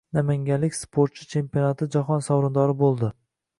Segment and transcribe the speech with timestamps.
[0.17, 3.15] Namanganlik sportchi chempionati jahon sovrindori bo‘lding